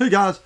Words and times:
Hey 0.00 0.08
guys, 0.08 0.40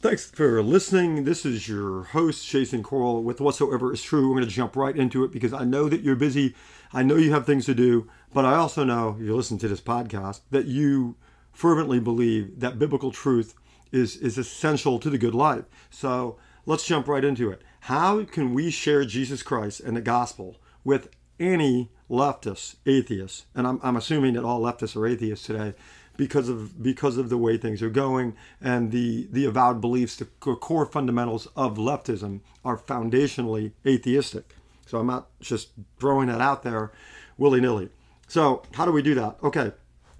thanks 0.00 0.30
for 0.30 0.62
listening. 0.62 1.24
This 1.24 1.46
is 1.46 1.66
your 1.66 2.02
host, 2.02 2.46
Jason 2.46 2.82
Coral, 2.82 3.22
with 3.22 3.40
Whatsoever 3.40 3.94
is 3.94 4.02
True. 4.02 4.28
We're 4.28 4.34
going 4.34 4.46
to 4.46 4.54
jump 4.54 4.76
right 4.76 4.94
into 4.94 5.24
it 5.24 5.32
because 5.32 5.54
I 5.54 5.64
know 5.64 5.88
that 5.88 6.02
you're 6.02 6.16
busy. 6.16 6.54
I 6.92 7.02
know 7.02 7.16
you 7.16 7.32
have 7.32 7.46
things 7.46 7.64
to 7.64 7.74
do, 7.74 8.10
but 8.34 8.44
I 8.44 8.56
also 8.56 8.84
know, 8.84 9.16
if 9.18 9.24
you 9.24 9.34
listen 9.34 9.56
to 9.56 9.68
this 9.68 9.80
podcast, 9.80 10.40
that 10.50 10.66
you 10.66 11.16
fervently 11.50 11.98
believe 11.98 12.60
that 12.60 12.78
biblical 12.78 13.10
truth 13.10 13.54
is, 13.90 14.18
is 14.18 14.36
essential 14.36 14.98
to 14.98 15.08
the 15.08 15.16
good 15.16 15.34
life. 15.34 15.64
So 15.88 16.36
let's 16.66 16.86
jump 16.86 17.08
right 17.08 17.24
into 17.24 17.50
it. 17.50 17.62
How 17.80 18.24
can 18.24 18.52
we 18.52 18.70
share 18.70 19.06
Jesus 19.06 19.42
Christ 19.42 19.80
and 19.80 19.96
the 19.96 20.02
gospel 20.02 20.58
with 20.84 21.08
any 21.38 21.90
leftist, 22.10 22.76
atheist? 22.84 23.46
And 23.54 23.66
I'm, 23.66 23.80
I'm 23.82 23.96
assuming 23.96 24.34
that 24.34 24.44
all 24.44 24.60
leftists 24.60 24.94
are 24.94 25.06
atheists 25.06 25.46
today 25.46 25.72
because 26.16 26.48
of 26.48 26.82
because 26.82 27.16
of 27.16 27.28
the 27.28 27.38
way 27.38 27.56
things 27.56 27.82
are 27.82 27.90
going 27.90 28.36
and 28.60 28.92
the 28.92 29.28
the 29.30 29.44
avowed 29.44 29.80
beliefs 29.80 30.16
the 30.16 30.24
core 30.24 30.86
fundamentals 30.86 31.48
of 31.56 31.76
leftism 31.76 32.40
are 32.64 32.76
foundationally 32.76 33.72
atheistic. 33.86 34.54
So 34.86 34.98
i'm 34.98 35.06
not 35.06 35.28
just 35.40 35.70
throwing 35.98 36.28
that 36.28 36.40
out 36.40 36.62
there 36.62 36.92
willy-nilly. 37.38 37.90
So 38.28 38.62
how 38.74 38.84
do 38.84 38.92
we 38.92 39.02
do 39.02 39.14
that? 39.14 39.36
Okay 39.42 39.72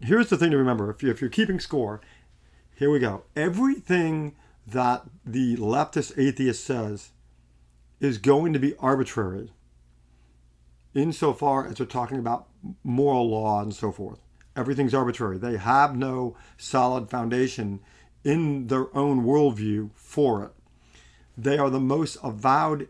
here's 0.02 0.30
the 0.30 0.36
thing 0.38 0.50
to 0.50 0.56
remember. 0.56 0.90
If, 0.90 1.02
you, 1.02 1.10
if 1.10 1.20
you're 1.20 1.30
keeping 1.30 1.60
score 1.60 2.00
here 2.74 2.90
we 2.90 2.98
go. 2.98 3.24
Everything 3.36 4.34
that 4.66 5.02
the 5.22 5.58
leftist 5.58 6.16
atheist 6.16 6.64
says 6.64 7.10
is 8.00 8.16
going 8.16 8.54
to 8.54 8.58
be 8.58 8.74
arbitrary 8.78 9.50
insofar 10.94 11.66
as 11.66 11.78
we're 11.78 11.84
talking 11.84 12.18
about 12.18 12.48
moral 12.82 13.28
law 13.28 13.60
and 13.60 13.74
so 13.74 13.92
forth 13.92 14.18
Everything's 14.60 14.92
arbitrary. 14.92 15.38
They 15.38 15.56
have 15.56 15.96
no 15.96 16.36
solid 16.58 17.08
foundation 17.08 17.80
in 18.22 18.66
their 18.66 18.94
own 18.94 19.24
worldview 19.24 19.88
for 19.94 20.44
it. 20.44 20.50
They 21.34 21.56
are 21.56 21.70
the 21.70 21.80
most 21.80 22.18
avowed 22.22 22.88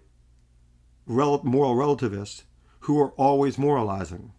moral 1.06 1.76
relativists 1.76 2.42
who 2.80 3.00
are 3.00 3.10
always 3.10 3.56
moralizing. 3.56 4.32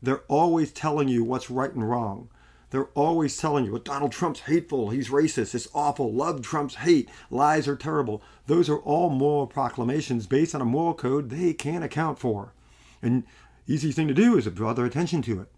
They're 0.00 0.22
always 0.28 0.70
telling 0.70 1.08
you 1.08 1.24
what's 1.24 1.50
right 1.50 1.74
and 1.74 1.90
wrong. 1.90 2.28
They're 2.70 2.90
always 2.94 3.36
telling 3.36 3.64
you, 3.64 3.76
Donald 3.80 4.12
Trump's 4.12 4.40
hateful, 4.42 4.90
he's 4.90 5.08
racist, 5.10 5.56
it's 5.56 5.66
awful, 5.74 6.12
love 6.12 6.42
trumps 6.42 6.76
hate, 6.76 7.10
lies 7.28 7.66
are 7.66 7.74
terrible. 7.74 8.22
Those 8.46 8.68
are 8.68 8.78
all 8.78 9.10
moral 9.10 9.48
proclamations 9.48 10.28
based 10.28 10.54
on 10.54 10.60
a 10.60 10.64
moral 10.64 10.94
code 10.94 11.30
they 11.30 11.54
can't 11.54 11.82
account 11.82 12.20
for. 12.20 12.54
And 13.02 13.24
easy 13.66 13.90
thing 13.90 14.06
to 14.06 14.14
do 14.14 14.38
is 14.38 14.44
to 14.44 14.52
draw 14.52 14.72
their 14.74 14.84
attention 14.84 15.22
to 15.22 15.40
it. 15.40 15.48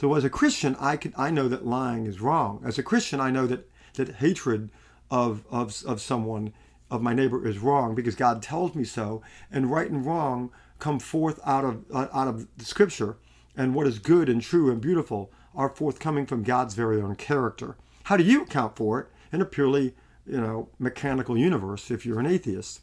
So 0.00 0.14
as 0.14 0.24
a 0.24 0.30
Christian, 0.30 0.76
I 0.80 0.96
can 0.96 1.12
I 1.18 1.30
know 1.30 1.46
that 1.48 1.66
lying 1.66 2.06
is 2.06 2.22
wrong. 2.22 2.62
As 2.64 2.78
a 2.78 2.82
Christian, 2.82 3.20
I 3.20 3.30
know 3.30 3.46
that 3.46 3.70
that 3.96 4.14
hatred 4.14 4.70
of 5.10 5.44
of 5.50 5.84
of 5.84 6.00
someone 6.00 6.54
of 6.90 7.02
my 7.02 7.12
neighbor 7.12 7.46
is 7.46 7.58
wrong 7.58 7.94
because 7.94 8.14
God 8.14 8.40
tells 8.40 8.74
me 8.74 8.82
so, 8.82 9.20
and 9.52 9.70
right 9.70 9.90
and 9.90 10.06
wrong 10.06 10.52
come 10.78 11.00
forth 11.00 11.38
out 11.44 11.66
of 11.66 11.84
uh, 11.92 12.06
out 12.14 12.28
of 12.28 12.48
the 12.56 12.64
Scripture, 12.64 13.18
and 13.54 13.74
what 13.74 13.86
is 13.86 13.98
good 13.98 14.30
and 14.30 14.40
true 14.40 14.70
and 14.70 14.80
beautiful 14.80 15.30
are 15.54 15.68
forthcoming 15.68 16.24
from 16.24 16.44
God's 16.44 16.72
very 16.72 16.98
own 16.98 17.14
character. 17.14 17.76
How 18.04 18.16
do 18.16 18.24
you 18.24 18.44
account 18.44 18.76
for 18.76 19.00
it 19.00 19.08
in 19.30 19.42
a 19.42 19.44
purely 19.44 19.94
you 20.26 20.40
know 20.40 20.70
mechanical 20.78 21.36
universe 21.36 21.90
if 21.90 22.06
you're 22.06 22.20
an 22.20 22.26
atheist? 22.26 22.80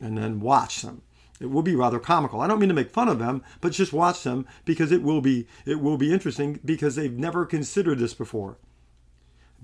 And 0.00 0.18
then 0.18 0.40
watch 0.40 0.82
them. 0.82 1.02
It 1.40 1.50
will 1.50 1.62
be 1.62 1.74
rather 1.74 1.98
comical. 1.98 2.42
I 2.42 2.46
don't 2.46 2.60
mean 2.60 2.68
to 2.68 2.74
make 2.74 2.90
fun 2.90 3.08
of 3.08 3.18
them, 3.18 3.42
but 3.60 3.72
just 3.72 3.94
watch 3.94 4.22
them 4.22 4.46
because 4.66 4.92
it 4.92 5.02
will 5.02 5.22
be 5.22 5.46
it 5.64 5.80
will 5.80 5.96
be 5.96 6.12
interesting 6.12 6.60
because 6.64 6.96
they've 6.96 7.18
never 7.18 7.46
considered 7.46 7.98
this 7.98 8.14
before. 8.14 8.58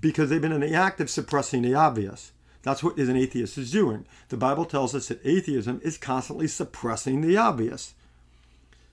Because 0.00 0.30
they've 0.30 0.41
been 0.41 0.52
in 0.52 0.62
the 0.62 0.74
act 0.74 1.00
of 1.00 1.10
suppressing 1.10 1.62
the 1.62 1.74
obvious. 1.74 2.33
That's 2.62 2.83
what 2.83 2.96
an 2.96 3.16
atheist 3.16 3.58
is 3.58 3.70
doing. 3.70 4.06
The 4.28 4.36
Bible 4.36 4.64
tells 4.64 4.94
us 4.94 5.08
that 5.08 5.24
atheism 5.24 5.80
is 5.84 5.98
constantly 5.98 6.48
suppressing 6.48 7.20
the 7.20 7.36
obvious. 7.36 7.95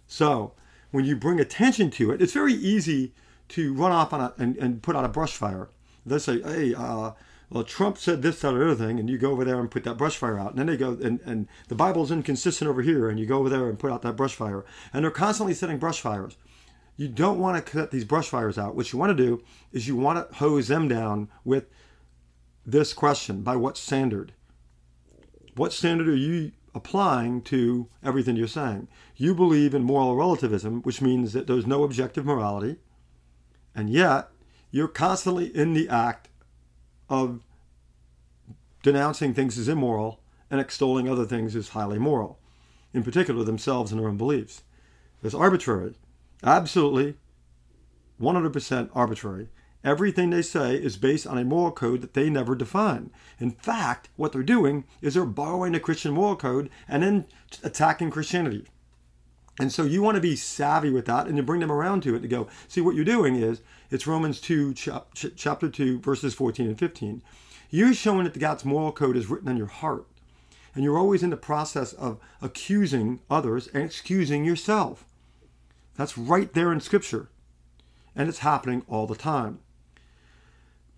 So 0.05 0.53
when 0.91 1.05
you 1.05 1.15
bring 1.15 1.39
attention 1.39 1.89
to 1.91 2.11
it, 2.11 2.21
it's 2.21 2.33
very 2.33 2.53
easy 2.53 3.13
to 3.49 3.73
run 3.73 3.91
off 3.91 4.13
on 4.13 4.21
a, 4.21 4.33
and, 4.37 4.55
and 4.57 4.83
put 4.83 4.95
out 4.95 5.05
a 5.05 5.09
brush 5.09 5.35
fire. 5.35 5.69
They 6.05 6.19
say, 6.19 6.41
hey, 6.41 6.75
uh, 6.75 7.11
well, 7.53 7.63
Trump 7.63 7.99
said 7.99 8.23
this, 8.23 8.39
that, 8.39 8.55
or 8.55 8.63
other 8.63 8.73
thing, 8.73 8.99
and 8.99 9.07
you 9.07 9.19
go 9.19 9.29
over 9.29 9.45
there 9.45 9.59
and 9.59 9.69
put 9.69 9.83
that 9.83 9.95
brush 9.95 10.17
fire 10.17 10.39
out. 10.39 10.49
And 10.49 10.57
then 10.57 10.65
they 10.65 10.75
go, 10.75 10.97
and, 10.99 11.19
and 11.23 11.47
the 11.67 11.75
Bible's 11.75 12.09
inconsistent 12.09 12.67
over 12.67 12.81
here, 12.81 13.07
and 13.07 13.19
you 13.19 13.27
go 13.27 13.37
over 13.37 13.47
there 13.47 13.69
and 13.69 13.77
put 13.77 13.91
out 13.91 14.01
that 14.01 14.15
brush 14.15 14.33
fire. 14.33 14.65
And 14.91 15.03
they're 15.03 15.11
constantly 15.11 15.53
setting 15.53 15.77
brush 15.77 16.01
fires. 16.01 16.35
You 16.97 17.07
don't 17.07 17.37
want 17.37 17.63
to 17.63 17.71
cut 17.71 17.91
these 17.91 18.05
brush 18.05 18.27
fires 18.27 18.57
out. 18.57 18.75
What 18.75 18.91
you 18.91 18.97
want 18.97 19.15
to 19.15 19.23
do 19.23 19.43
is 19.71 19.87
you 19.87 19.95
want 19.95 20.31
to 20.31 20.35
hose 20.37 20.67
them 20.67 20.87
down 20.87 21.29
with 21.45 21.65
this 22.65 22.91
question 22.91 23.43
by 23.43 23.55
what 23.55 23.77
standard? 23.77 24.33
What 25.55 25.73
standard 25.73 26.07
are 26.07 26.15
you 26.15 26.53
applying 26.73 27.43
to 27.43 27.87
everything 28.03 28.35
you're 28.35 28.47
saying? 28.47 28.87
You 29.15 29.35
believe 29.35 29.75
in 29.75 29.83
moral 29.83 30.15
relativism, 30.15 30.81
which 30.81 31.03
means 31.03 31.33
that 31.33 31.45
there's 31.45 31.67
no 31.67 31.83
objective 31.83 32.25
morality, 32.25 32.77
and 33.75 33.91
yet 33.91 34.29
you're 34.71 34.87
constantly 34.87 35.55
in 35.55 35.75
the 35.75 35.87
act 35.87 36.29
of 37.13 37.41
denouncing 38.81 39.33
things 39.33 39.57
as 39.57 39.67
immoral 39.67 40.19
and 40.49 40.59
extolling 40.59 41.07
other 41.07 41.25
things 41.25 41.55
as 41.55 41.69
highly 41.69 41.99
moral, 41.99 42.39
in 42.93 43.03
particular 43.03 43.43
themselves 43.43 43.91
and 43.91 44.01
their 44.01 44.09
own 44.09 44.17
beliefs. 44.17 44.63
It's 45.23 45.35
arbitrary, 45.35 45.93
absolutely 46.43 47.15
100% 48.19 48.89
arbitrary. 48.93 49.49
Everything 49.83 50.29
they 50.29 50.41
say 50.41 50.75
is 50.75 50.97
based 50.97 51.27
on 51.27 51.37
a 51.37 51.43
moral 51.43 51.71
code 51.71 52.01
that 52.01 52.13
they 52.13 52.29
never 52.29 52.55
define. 52.55 53.11
In 53.39 53.51
fact, 53.51 54.09
what 54.15 54.31
they're 54.31 54.43
doing 54.43 54.85
is 55.01 55.13
they're 55.13 55.25
borrowing 55.25 55.73
the 55.73 55.79
Christian 55.79 56.13
moral 56.13 56.35
code 56.35 56.69
and 56.87 57.03
then 57.03 57.25
attacking 57.63 58.09
Christianity. 58.09 58.65
And 59.59 59.71
so 59.71 59.83
you 59.83 60.01
want 60.01 60.15
to 60.15 60.21
be 60.21 60.35
savvy 60.35 60.89
with 60.89 61.05
that 61.05 61.27
and 61.27 61.37
you 61.37 61.43
bring 61.43 61.61
them 61.61 61.71
around 61.71 62.01
to 62.03 62.15
it 62.15 62.21
to 62.21 62.27
go, 62.27 62.47
see, 62.67 62.81
what 62.81 62.95
you're 62.95 63.05
doing 63.05 63.35
is 63.35 63.61
it's 63.91 64.07
Romans 64.07 64.41
2, 64.41 64.73
chapter 64.73 65.69
2, 65.69 65.99
verses 65.99 66.33
14 66.33 66.67
and 66.67 66.79
15. 66.79 67.21
You're 67.69 67.93
showing 67.93 68.23
that 68.23 68.37
God's 68.39 68.65
moral 68.65 68.91
code 68.91 69.15
is 69.15 69.27
written 69.27 69.49
on 69.49 69.57
your 69.57 69.67
heart. 69.67 70.05
And 70.73 70.83
you're 70.83 70.97
always 70.97 71.21
in 71.21 71.29
the 71.29 71.37
process 71.37 71.93
of 71.93 72.19
accusing 72.41 73.19
others 73.29 73.67
and 73.67 73.83
excusing 73.83 74.43
yourself. 74.43 75.05
That's 75.95 76.17
right 76.17 76.51
there 76.53 76.73
in 76.73 76.79
Scripture. 76.81 77.29
And 78.15 78.27
it's 78.27 78.39
happening 78.39 78.83
all 78.87 79.05
the 79.05 79.15
time. 79.15 79.59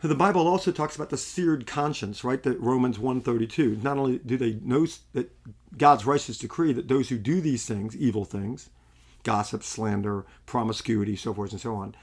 The 0.07 0.16
Bible 0.16 0.47
also 0.47 0.71
talks 0.71 0.95
about 0.95 1.09
the 1.09 1.17
seared 1.17 1.66
conscience, 1.66 2.23
right? 2.23 2.41
That 2.43 2.59
Romans 2.59 2.99
132. 2.99 3.79
Not 3.81 3.97
only 3.97 4.19
do 4.19 4.38
they 4.38 4.59
know 4.61 4.85
that 5.13 5.31
God's 5.77 6.05
righteous 6.05 6.38
decree 6.38 6.73
that 6.73 6.88
those 6.88 7.09
who 7.09 7.17
do 7.17 7.41
these 7.41 7.66
things, 7.66 7.95
evil 7.95 8.25
things, 8.25 8.69
gossip, 9.23 9.63
slander, 9.63 10.25
promiscuity, 10.45 11.16
so 11.16 11.33
forth 11.33 11.51
and 11.51 11.61
so 11.61 11.75
on, 11.75 11.95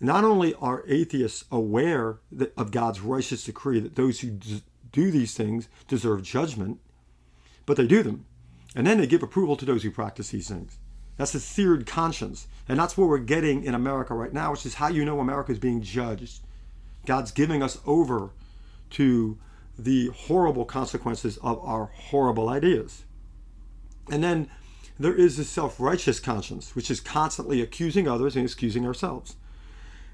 not 0.00 0.24
only 0.24 0.54
are 0.54 0.84
atheists 0.86 1.44
aware 1.50 2.18
that, 2.30 2.56
of 2.56 2.70
God's 2.70 3.00
righteous 3.00 3.44
decree 3.44 3.80
that 3.80 3.96
those 3.96 4.20
who 4.20 4.38
do 4.92 5.10
these 5.10 5.34
things 5.34 5.68
deserve 5.88 6.22
judgment, 6.22 6.78
but 7.66 7.76
they 7.76 7.86
do 7.86 8.02
them. 8.02 8.24
And 8.76 8.86
then 8.86 8.98
they 8.98 9.06
give 9.06 9.22
approval 9.22 9.56
to 9.56 9.64
those 9.64 9.82
who 9.82 9.90
practice 9.90 10.30
these 10.30 10.48
things. 10.48 10.78
That's 11.16 11.34
a 11.34 11.40
seared 11.40 11.86
conscience. 11.86 12.46
And 12.68 12.78
that's 12.78 12.96
what 12.96 13.08
we're 13.08 13.18
getting 13.18 13.64
in 13.64 13.74
America 13.74 14.14
right 14.14 14.32
now, 14.32 14.52
which 14.52 14.64
is 14.64 14.74
how 14.74 14.88
you 14.88 15.04
know 15.04 15.18
America 15.20 15.52
is 15.52 15.58
being 15.58 15.82
judged. 15.82 16.40
God's 17.08 17.30
giving 17.30 17.62
us 17.62 17.78
over 17.86 18.32
to 18.90 19.38
the 19.78 20.08
horrible 20.08 20.66
consequences 20.66 21.38
of 21.38 21.58
our 21.64 21.86
horrible 21.86 22.50
ideas. 22.50 23.04
And 24.10 24.22
then 24.22 24.50
there 24.98 25.14
is 25.14 25.38
the 25.38 25.44
self 25.44 25.80
righteous 25.80 26.20
conscience, 26.20 26.76
which 26.76 26.90
is 26.90 27.00
constantly 27.00 27.62
accusing 27.62 28.06
others 28.06 28.36
and 28.36 28.44
excusing 28.44 28.86
ourselves. 28.86 29.36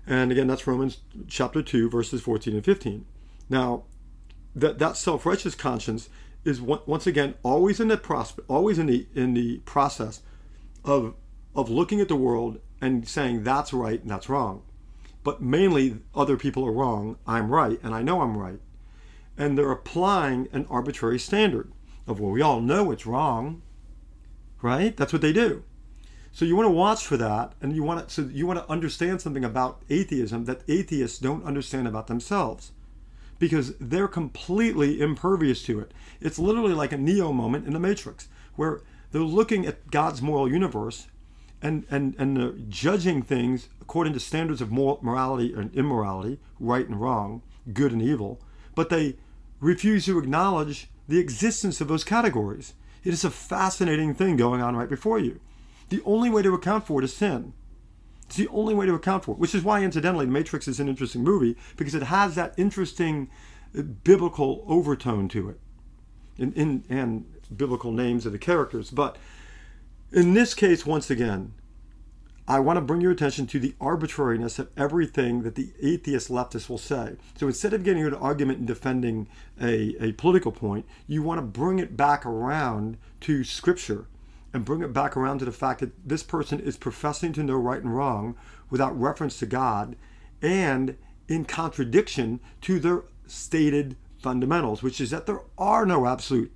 And 0.06 0.31
again, 0.31 0.47
that's 0.47 0.69
Romans 0.69 0.99
chapter 1.27 1.62
2, 1.62 1.91
verses 1.91 2.22
14 2.22 2.55
and 2.55 2.65
15. 2.65 3.05
Now, 3.50 3.85
that, 4.55 4.79
that 4.79 4.96
self 4.96 5.26
righteous 5.26 5.56
conscience 5.56 6.08
is 6.44 6.61
once 6.61 7.08
again 7.08 7.35
always 7.43 7.81
in 7.81 7.88
the 7.88 7.96
prospect, 7.96 8.49
always 8.49 8.79
in 8.79 8.87
the 8.87 9.08
in 9.17 9.35
the 9.35 9.58
process 9.64 10.20
of 10.85 11.14
of 11.56 11.69
looking 11.69 12.00
at 12.00 12.06
the 12.06 12.14
world 12.14 12.61
and 12.81 13.08
saying 13.08 13.43
that's 13.43 13.73
right 13.73 14.00
and 14.00 14.11
that's 14.11 14.29
wrong. 14.29 14.62
But 15.25 15.43
mainly 15.43 15.99
other 16.15 16.37
people 16.37 16.65
are 16.65 16.73
wrong, 16.73 17.17
I'm 17.26 17.50
right, 17.50 17.81
and 17.82 17.94
I 17.94 18.03
know 18.03 18.21
I'm 18.21 18.37
right. 18.37 18.61
And 19.37 19.59
they're 19.59 19.73
applying 19.73 20.49
an 20.53 20.67
arbitrary 20.71 21.19
standard 21.19 21.73
of 22.06 22.21
well, 22.21 22.31
we 22.31 22.43
all 22.43 22.61
know 22.61 22.93
it's 22.93 23.06
wrong, 23.06 23.62
right? 24.62 24.97
That's 24.97 25.12
what 25.12 25.23
they 25.23 25.32
do. 25.32 25.65
So 26.31 26.44
you 26.44 26.56
want 26.56 26.67
to 26.67 26.71
watch 26.71 27.06
for 27.06 27.17
that, 27.17 27.55
and 27.62 27.75
you 27.75 27.82
want 27.82 28.09
to, 28.09 28.15
so 28.15 28.29
you 28.31 28.47
want 28.47 28.59
to 28.59 28.71
understand 28.71 29.21
something 29.21 29.44
about 29.44 29.82
atheism 29.88 30.44
that 30.44 30.62
atheists 30.69 31.19
don't 31.19 31.44
understand 31.44 31.88
about 31.88 32.06
themselves, 32.06 32.73
because 33.38 33.75
they're 33.79 34.09
completely 34.09 35.00
impervious 35.00 35.62
to 35.65 35.81
it. 35.81 35.93
It's 36.20 36.38
literally 36.38 36.75
like 36.75 36.93
a 36.93 36.99
Neo 36.99 37.32
moment 37.32 37.67
in 37.67 37.73
the 37.73 37.81
Matrix, 37.81 38.29
where 38.56 38.82
they're 39.12 39.23
looking 39.23 39.65
at 39.65 39.91
God's 39.91 40.20
moral 40.20 40.50
universe, 40.50 41.06
and 41.64 41.87
and 41.90 42.14
and 42.19 42.37
they're 42.37 42.52
judging 42.69 43.22
things 43.22 43.69
according 43.81 44.12
to 44.12 44.20
standards 44.20 44.61
of 44.61 44.70
moral, 44.70 45.00
morality 45.02 45.52
and 45.55 45.75
immorality, 45.75 46.38
right 46.61 46.87
and 46.87 47.00
wrong, 47.00 47.43
good 47.72 47.90
and 47.90 48.02
evil, 48.02 48.40
but 48.75 48.90
they 48.90 49.16
refuse 49.61 50.05
to 50.05 50.19
acknowledge 50.19 50.88
the 51.08 51.19
existence 51.19 51.81
of 51.81 51.88
those 51.88 52.05
categories. 52.05 52.75
It 53.02 53.12
is 53.12 53.25
a 53.25 53.31
fascinating 53.31 54.14
thing 54.14 54.37
going 54.37 54.62
on 54.62 54.76
right 54.76 54.88
before 54.88 55.19
you. 55.19 55.40
The 55.88 56.02
only 56.05 56.31
way 56.31 56.43
to 56.43 56.55
account 56.55 56.87
for 56.87 57.00
it 57.00 57.05
is 57.05 57.14
sin. 57.14 57.52
It's 58.26 58.37
the 58.37 58.49
only 58.49 58.75
way 58.75 58.87
to 58.87 58.94
account 58.94 59.25
for 59.25 59.32
it, 59.32 59.38
which 59.38 59.55
is 59.55 59.62
why, 59.62 59.82
incidentally, 59.82 60.25
The 60.25 60.32
Matrix 60.32 60.67
is 60.67 60.81
an 60.81 60.88
interesting 60.88 61.22
movie 61.22 61.56
because 61.76 61.94
it 61.94 62.05
has 62.05 62.34
that 62.34 62.55
interesting 62.56 63.31
uh, 63.78 63.82
biblical 63.82 64.64
overtone 64.67 65.28
to 65.28 65.50
it, 65.50 65.60
in, 66.38 66.52
in, 66.55 66.84
and 66.88 67.26
biblical 67.55 67.93
names 67.93 68.25
of 68.25 68.32
the 68.32 68.38
characters. 68.38 68.90
But 68.90 69.17
in 70.14 70.34
this 70.34 70.55
case, 70.55 70.87
once 70.87 71.11
again, 71.11 71.52
I 72.46 72.61
want 72.61 72.76
to 72.76 72.82
bring 72.82 73.00
your 73.00 73.11
attention 73.11 73.46
to 73.49 73.58
the 73.58 73.75
arbitrariness 73.81 74.58
of 74.58 74.69
everything 74.76 75.43
that 75.43 75.55
the 75.55 75.72
atheist 75.82 76.31
leftist 76.31 76.69
will 76.69 76.78
say. 76.78 77.16
So 77.37 77.46
instead 77.46 77.72
of 77.72 77.82
getting 77.82 78.05
into 78.05 78.16
an 78.16 78.22
argument 78.22 78.58
and 78.58 78.66
defending 78.66 79.28
a, 79.61 79.96
a 79.99 80.12
political 80.12 80.52
point, 80.52 80.87
you 81.06 81.22
want 81.22 81.38
to 81.38 81.43
bring 81.43 81.78
it 81.78 81.96
back 81.96 82.25
around 82.25 82.99
to 83.22 83.44
Scripture 83.44 84.06
and 84.52 84.64
bring 84.64 84.82
it 84.82 84.93
back 84.93 85.16
around 85.16 85.40
to 85.40 85.46
the 85.46 85.52
fact 85.52 85.81
that 85.81 86.08
this 86.08 86.22
person 86.22 86.60
is 86.60 86.76
professing 86.76 87.32
to 87.32 87.43
know 87.43 87.56
right 87.56 87.82
and 87.82 87.96
wrong 87.96 88.37
without 88.70 88.99
reference 88.99 89.38
to 89.38 89.46
God 89.46 89.96
and 90.40 90.96
in 91.26 91.44
contradiction 91.44 92.38
to 92.60 92.78
their 92.78 93.05
stated 93.26 93.96
fundamentals, 94.19 94.82
which 94.82 95.00
is 95.00 95.10
that 95.10 95.26
there 95.26 95.40
are 95.58 95.84
no 95.84 96.06
absolutes. 96.06 96.52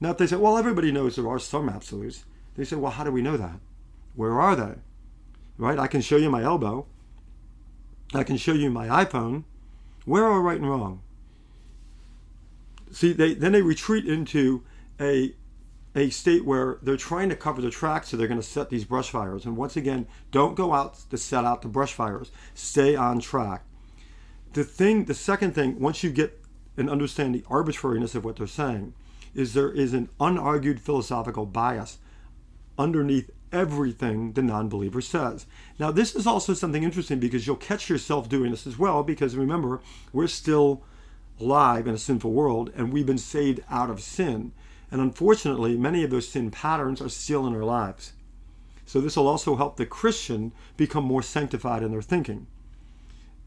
Now, 0.00 0.10
if 0.10 0.18
they 0.18 0.26
say, 0.26 0.36
well, 0.36 0.58
everybody 0.58 0.90
knows 0.90 1.14
there 1.14 1.28
are 1.28 1.38
some 1.38 1.68
absolutes, 1.68 2.24
they 2.56 2.64
say, 2.64 2.76
well, 2.76 2.92
how 2.92 3.04
do 3.04 3.10
we 3.10 3.22
know 3.22 3.36
that? 3.36 3.58
Where 4.14 4.40
are 4.40 4.54
they? 4.56 4.74
Right? 5.58 5.78
I 5.78 5.86
can 5.86 6.00
show 6.00 6.16
you 6.16 6.30
my 6.30 6.42
elbow. 6.42 6.86
I 8.12 8.22
can 8.22 8.36
show 8.36 8.52
you 8.52 8.70
my 8.70 9.04
iPhone. 9.04 9.44
Where 10.04 10.24
are 10.24 10.40
right 10.40 10.60
and 10.60 10.68
wrong? 10.68 11.02
See, 12.92 13.12
they 13.12 13.34
then 13.34 13.52
they 13.52 13.62
retreat 13.62 14.06
into 14.06 14.62
a 15.00 15.34
a 15.96 16.10
state 16.10 16.44
where 16.44 16.78
they're 16.82 16.96
trying 16.96 17.28
to 17.28 17.36
cover 17.36 17.60
the 17.60 17.70
tracks, 17.70 18.08
so 18.08 18.16
they're 18.16 18.28
going 18.28 18.40
to 18.40 18.46
set 18.46 18.68
these 18.68 18.84
brush 18.84 19.10
fires. 19.10 19.44
And 19.44 19.56
once 19.56 19.76
again, 19.76 20.06
don't 20.30 20.56
go 20.56 20.72
out 20.72 20.98
to 21.10 21.16
set 21.16 21.44
out 21.44 21.62
the 21.62 21.68
brush 21.68 21.92
fires. 21.92 22.30
Stay 22.54 22.96
on 22.96 23.20
track. 23.20 23.64
The 24.52 24.64
thing, 24.64 25.04
the 25.04 25.14
second 25.14 25.54
thing, 25.54 25.80
once 25.80 26.02
you 26.02 26.10
get 26.10 26.40
and 26.76 26.90
understand 26.90 27.34
the 27.34 27.44
arbitrariness 27.48 28.14
of 28.14 28.24
what 28.24 28.36
they're 28.36 28.46
saying, 28.46 28.94
is 29.34 29.54
there 29.54 29.70
is 29.70 29.94
an 29.94 30.08
unargued 30.20 30.80
philosophical 30.80 31.46
bias 31.46 31.98
underneath 32.78 33.30
everything 33.52 34.32
the 34.32 34.42
non-believer 34.42 35.00
says. 35.00 35.46
Now, 35.78 35.90
this 35.90 36.14
is 36.14 36.26
also 36.26 36.54
something 36.54 36.82
interesting 36.82 37.20
because 37.20 37.46
you'll 37.46 37.56
catch 37.56 37.88
yourself 37.88 38.28
doing 38.28 38.50
this 38.50 38.66
as 38.66 38.78
well. 38.78 39.02
Because 39.02 39.36
remember, 39.36 39.80
we're 40.12 40.26
still 40.26 40.82
alive 41.40 41.86
in 41.86 41.94
a 41.94 41.98
sinful 41.98 42.32
world, 42.32 42.70
and 42.76 42.92
we've 42.92 43.06
been 43.06 43.18
saved 43.18 43.60
out 43.70 43.90
of 43.90 44.00
sin. 44.00 44.52
And 44.90 45.00
unfortunately, 45.00 45.76
many 45.76 46.04
of 46.04 46.10
those 46.10 46.28
sin 46.28 46.50
patterns 46.50 47.00
are 47.00 47.08
still 47.08 47.46
in 47.46 47.54
our 47.54 47.64
lives. 47.64 48.12
So 48.86 49.00
this 49.00 49.16
will 49.16 49.26
also 49.26 49.56
help 49.56 49.76
the 49.76 49.86
Christian 49.86 50.52
become 50.76 51.04
more 51.04 51.22
sanctified 51.22 51.82
in 51.82 51.90
their 51.90 52.02
thinking. 52.02 52.46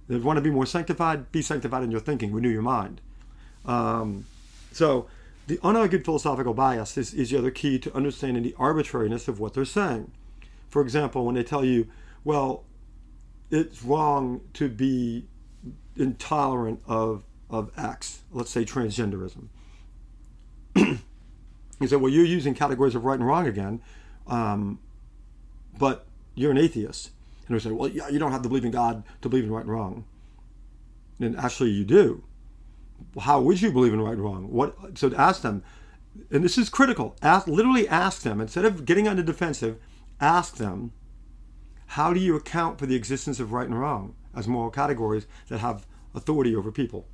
They 0.07 0.17
want 0.17 0.37
to 0.37 0.41
be 0.41 0.49
more 0.49 0.65
sanctified, 0.65 1.31
be 1.31 1.41
sanctified 1.41 1.83
in 1.83 1.91
your 1.91 1.99
thinking, 1.99 2.33
renew 2.33 2.49
your 2.49 2.61
mind. 2.61 3.01
Um, 3.65 4.25
so 4.71 5.07
the 5.47 5.57
unargued 5.57 6.05
philosophical 6.05 6.53
bias 6.53 6.97
is, 6.97 7.13
is 7.13 7.29
the 7.31 7.37
other 7.37 7.51
key 7.51 7.79
to 7.79 7.95
understanding 7.95 8.43
the 8.43 8.55
arbitrariness 8.57 9.27
of 9.27 9.39
what 9.39 9.53
they're 9.53 9.65
saying. 9.65 10.11
For 10.69 10.81
example, 10.81 11.25
when 11.25 11.35
they 11.35 11.43
tell 11.43 11.63
you, 11.63 11.87
well, 12.23 12.65
it's 13.49 13.81
wrong 13.81 14.41
to 14.53 14.67
be 14.67 15.25
intolerant 15.95 16.81
of, 16.85 17.23
of 17.49 17.71
X, 17.77 18.21
let's 18.31 18.51
say 18.51 18.65
transgenderism. 18.65 19.47
He 21.79 21.87
said, 21.87 22.01
well, 22.01 22.11
you're 22.11 22.25
using 22.25 22.55
categories 22.55 22.95
of 22.95 23.05
right 23.05 23.19
and 23.19 23.27
wrong 23.27 23.47
again, 23.47 23.81
um, 24.25 24.79
but 25.77 26.07
you're 26.33 26.51
an 26.51 26.57
atheist. 26.57 27.11
And 27.47 27.55
we 27.55 27.59
said, 27.59 27.73
well, 27.73 27.87
yeah, 27.87 28.09
you 28.09 28.19
don't 28.19 28.31
have 28.31 28.41
to 28.41 28.49
believe 28.49 28.65
in 28.65 28.71
God 28.71 29.03
to 29.21 29.29
believe 29.29 29.43
in 29.43 29.51
right 29.51 29.61
and 29.61 29.71
wrong. 29.71 30.05
And 31.19 31.37
actually, 31.37 31.69
you 31.69 31.85
do. 31.85 32.23
How 33.19 33.41
would 33.41 33.61
you 33.61 33.71
believe 33.71 33.93
in 33.93 34.01
right 34.01 34.13
and 34.13 34.23
wrong? 34.23 34.51
What? 34.51 34.97
So 34.97 35.13
ask 35.15 35.41
them, 35.41 35.63
and 36.31 36.43
this 36.43 36.57
is 36.57 36.69
critical. 36.69 37.15
Ask, 37.21 37.47
literally 37.47 37.87
ask 37.87 38.21
them 38.21 38.41
instead 38.41 38.65
of 38.65 38.85
getting 38.85 39.07
on 39.07 39.15
the 39.15 39.23
defensive. 39.23 39.77
Ask 40.19 40.57
them, 40.57 40.91
how 41.87 42.13
do 42.13 42.19
you 42.19 42.35
account 42.35 42.79
for 42.79 42.85
the 42.85 42.95
existence 42.95 43.39
of 43.39 43.51
right 43.51 43.67
and 43.67 43.79
wrong 43.79 44.15
as 44.35 44.47
moral 44.47 44.69
categories 44.69 45.25
that 45.47 45.59
have 45.59 45.85
authority 46.13 46.55
over 46.55 46.71
people? 46.71 47.07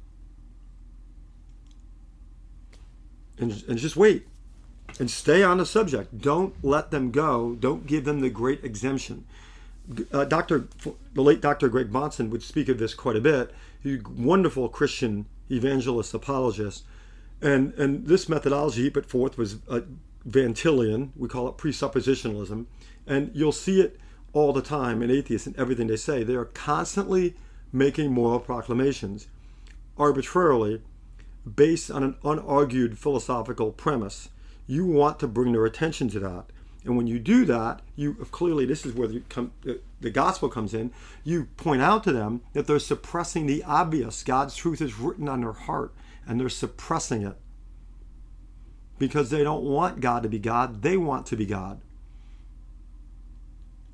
And, 3.38 3.64
and 3.68 3.78
just 3.78 3.96
wait 3.96 4.28
and 5.00 5.10
stay 5.10 5.44
on 5.44 5.58
the 5.58 5.66
subject. 5.66 6.20
Don't 6.20 6.56
let 6.64 6.92
them 6.92 7.12
go. 7.12 7.56
Don't 7.60 7.88
give 7.88 8.06
them 8.06 8.22
the 8.22 8.30
great 8.30 8.64
exemption. 8.64 9.26
Uh, 10.12 10.24
Dr. 10.24 10.68
The 11.14 11.22
late 11.22 11.42
Dr. 11.42 11.68
Greg 11.68 11.92
Bahnsen 11.92 12.30
would 12.30 12.44
speak 12.44 12.70
of 12.70 12.78
this 12.78 12.94
quite 12.94 13.16
a 13.16 13.22
bit. 13.22 13.54
He's 13.82 14.00
a 14.00 14.10
wonderful 14.10 14.70
Christian 14.70 15.26
evangelist 15.56 16.14
apologist, 16.14 16.84
and 17.42 17.74
and 17.74 18.08
this 18.08 18.30
methodology 18.30 18.84
he 18.84 18.90
put 18.90 19.06
forth 19.06 19.38
was 19.38 19.58
uh, 19.70 19.82
Van 20.26 20.54
Tillian. 20.54 21.10
We 21.16 21.28
call 21.28 21.48
it 21.48 21.58
presuppositionalism, 21.58 22.66
and 23.08 23.32
you'll 23.34 23.52
see 23.52 23.82
it 23.82 24.00
all 24.34 24.54
the 24.54 24.62
time 24.62 25.02
in 25.02 25.12
atheists 25.12 25.48
and 25.48 25.58
everything 25.58 25.88
they 25.88 25.96
say. 25.96 26.24
They 26.24 26.36
are 26.36 26.46
constantly 26.46 27.36
making 27.72 28.12
moral 28.12 28.40
proclamations, 28.40 29.28
arbitrarily, 29.98 30.82
based 31.56 31.92
on 31.92 32.04
an 32.04 32.16
unargued 32.24 32.98
philosophical 32.98 33.72
premise 33.72 34.30
you 34.68 34.86
want 34.86 35.20
to 35.20 35.28
bring 35.28 35.52
their 35.52 35.66
attention 35.66 36.10
to 36.10 36.20
that. 36.20 36.46
And 36.86 36.98
when 36.98 37.08
you 37.08 37.20
do 37.20 37.46
that, 37.46 37.82
you 37.96 38.14
clearly 38.32 38.66
this 38.66 38.86
is 38.86 38.94
where 38.94 39.08
the, 39.08 39.80
the 40.04 40.12
gospel 40.12 40.50
comes 40.50 40.74
in. 40.74 40.92
You 41.24 41.46
point 41.58 41.82
out 41.82 42.04
to 42.04 42.12
them 42.12 42.42
that 42.54 42.68
they're 42.68 42.80
suppressing 42.80 43.48
the 43.48 43.64
obvious. 43.64 44.24
God's 44.24 44.56
truth 44.56 44.82
is 44.82 45.00
written 45.00 45.28
on 45.28 45.42
their 45.42 45.54
heart, 45.54 45.94
and 46.28 46.40
they're 46.40 46.50
suppressing 46.50 47.24
it 47.24 47.38
because 49.00 49.30
they 49.30 49.44
don't 49.44 49.64
want 49.64 50.00
God 50.00 50.24
to 50.24 50.30
be 50.30 50.40
God. 50.40 50.82
They 50.82 50.98
want 50.98 51.26
to 51.28 51.36
be 51.36 51.46
God. 51.46 51.82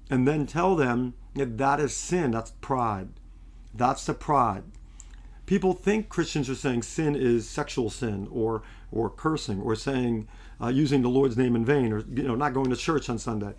And 0.10 0.28
then 0.28 0.46
tell 0.46 0.76
them 0.76 1.14
that 1.36 1.58
that 1.58 1.80
is 1.80 1.96
sin. 1.96 2.32
That's 2.32 2.52
pride. 2.62 3.10
That's 3.74 4.06
the 4.06 4.14
pride. 4.14 4.64
People 5.46 5.74
think 5.74 6.10
Christians 6.10 6.50
are 6.50 6.56
saying 6.56 6.84
sin 6.84 7.16
is 7.16 7.50
sexual 7.50 7.90
sin 7.90 8.28
or 8.32 8.62
or 8.92 9.10
cursing 9.10 9.62
or 9.62 9.76
saying 9.76 10.28
uh, 10.62 10.68
using 10.68 11.02
the 11.02 11.10
Lord's 11.10 11.38
name 11.38 11.56
in 11.56 11.66
vain, 11.66 11.94
or 11.94 12.00
you 12.00 12.24
know, 12.24 12.36
not 12.36 12.54
going 12.54 12.70
to 12.70 12.76
church 12.76 13.10
on 13.10 13.18
Sunday. 13.18 13.54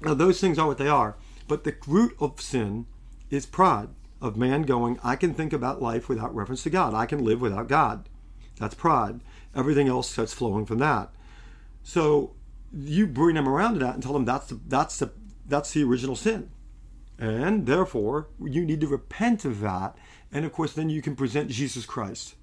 Now, 0.00 0.14
those 0.14 0.40
things 0.40 0.58
are 0.58 0.66
what 0.66 0.78
they 0.78 0.88
are. 0.88 1.16
But 1.52 1.64
the 1.64 1.76
root 1.86 2.16
of 2.18 2.40
sin 2.40 2.86
is 3.28 3.44
pride 3.44 3.90
of 4.22 4.38
man 4.38 4.62
going, 4.62 4.98
I 5.04 5.16
can 5.16 5.34
think 5.34 5.52
about 5.52 5.82
life 5.82 6.08
without 6.08 6.34
reference 6.34 6.62
to 6.62 6.70
God. 6.70 6.94
I 6.94 7.04
can 7.04 7.22
live 7.22 7.42
without 7.42 7.68
God. 7.68 8.08
That's 8.58 8.74
pride. 8.74 9.20
Everything 9.54 9.86
else 9.86 10.08
starts 10.08 10.32
flowing 10.32 10.64
from 10.64 10.78
that. 10.78 11.10
So 11.82 12.32
you 12.72 13.06
bring 13.06 13.34
them 13.34 13.46
around 13.46 13.74
to 13.74 13.80
that 13.80 13.92
and 13.92 14.02
tell 14.02 14.14
them 14.14 14.24
that's 14.24 14.46
the, 14.46 14.60
that's 14.66 14.98
the, 14.98 15.12
that's 15.46 15.72
the 15.72 15.84
original 15.84 16.16
sin. 16.16 16.50
And 17.18 17.66
therefore, 17.66 18.28
you 18.42 18.64
need 18.64 18.80
to 18.80 18.86
repent 18.86 19.44
of 19.44 19.60
that. 19.60 19.94
And 20.32 20.46
of 20.46 20.54
course, 20.54 20.72
then 20.72 20.88
you 20.88 21.02
can 21.02 21.14
present 21.14 21.50
Jesus 21.50 21.84
Christ. 21.84 22.34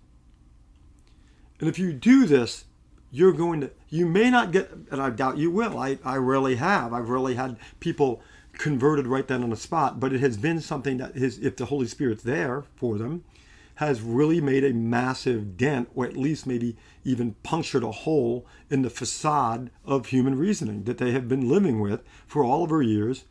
And 1.59 1.67
if 1.67 1.79
you 1.79 1.93
do 1.93 2.27
this, 2.27 2.65
you're 3.11 3.33
going 3.33 3.61
to 3.61 3.71
you 3.89 4.05
may 4.05 4.29
not 4.29 4.51
get 4.51 4.69
and 4.91 5.01
i 5.01 5.09
doubt 5.09 5.37
you 5.37 5.49
will 5.49 5.77
i, 5.79 5.97
I 6.03 6.17
rarely 6.17 6.55
have 6.55 6.93
i've 6.93 7.09
rarely 7.09 7.35
had 7.35 7.57
people 7.79 8.21
converted 8.59 9.07
right 9.07 9.27
then 9.27 9.41
on 9.41 9.49
the 9.49 9.57
spot 9.57 9.99
but 9.99 10.13
it 10.13 10.19
has 10.19 10.37
been 10.37 10.61
something 10.61 10.97
that 10.97 11.13
that 11.13 11.23
is 11.23 11.39
if 11.39 11.55
the 11.55 11.65
holy 11.65 11.87
spirit's 11.87 12.23
there 12.23 12.63
for 12.75 12.97
them 12.97 13.23
has 13.75 14.01
really 14.01 14.41
made 14.41 14.63
a 14.65 14.73
massive 14.73 15.55
dent 15.55 15.89
or 15.95 16.05
at 16.05 16.17
least 16.17 16.45
maybe 16.45 16.75
even 17.05 17.33
punctured 17.41 17.83
a 17.83 17.91
hole 17.91 18.45
in 18.69 18.81
the 18.81 18.89
facade 18.89 19.71
of 19.85 20.07
human 20.07 20.37
reasoning 20.37 20.83
that 20.83 20.97
they 20.97 21.11
have 21.11 21.29
been 21.29 21.47
living 21.47 21.79
with 21.79 22.01
for 22.27 22.43
all 22.43 22.63
of 22.63 22.71
our 22.71 22.81
years 22.81 23.23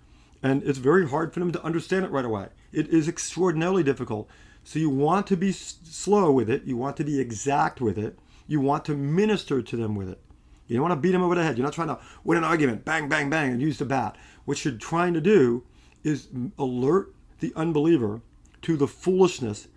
and 0.43 0.63
it's 0.63 0.79
very 0.79 1.07
hard 1.07 1.33
for 1.33 1.41
them 1.41 1.53
to 1.53 1.63
understand 1.63 2.05
it 2.05 2.11
right 2.11 2.25
away 2.25 2.49
it 2.73 2.89
is 2.89 3.07
extraordinarily 3.07 3.83
difficult 3.83 4.29
so 4.65 4.79
you 4.79 4.91
want 4.91 5.27
to 5.27 5.37
be 5.37 5.53
slow 5.53 6.33
with 6.33 6.49
it 6.49 6.65
you 6.65 6.77
want 6.77 6.97
to 6.97 7.05
be 7.05 7.21
exact 7.21 7.81
with 7.81 7.99
it 7.99 8.19
you 8.49 8.61
want 8.61 8.87
to 8.87 8.95
minister 8.95 9.63
to 9.63 9.77
them 9.77 9.95
with 9.95 10.09
it. 10.09 10.19
You 10.67 10.77
don't 10.77 10.89
want 10.89 10.93
to 10.93 11.01
beat 11.01 11.13
them 11.13 11.23
over 11.23 11.35
the 11.35 11.45
head. 11.45 11.57
You're 11.57 11.65
not 11.65 11.75
trying 11.75 11.89
to 11.89 11.99
win 12.25 12.39
an 12.39 12.45
argument, 12.45 12.85
bang, 12.85 13.09
bang, 13.09 13.31
bang, 13.31 13.53
and 13.53 13.63
use 13.63 13.79
the 13.79 13.85
bat. 13.85 14.17
What 14.49 14.65
you're 14.65 14.73
trying 14.73 15.13
to 15.13 15.21
do 15.21 15.63
is 16.03 16.29
alert 16.59 17.15
the 17.41 17.53
unbeliever 17.55 18.23
to 18.63 18.79
the 18.79 18.89
foolishness 18.89 19.69